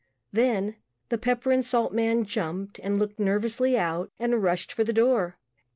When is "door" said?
4.93-5.37